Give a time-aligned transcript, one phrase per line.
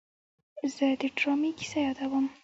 [0.75, 2.25] زه د ډرامې کیسه یادوم.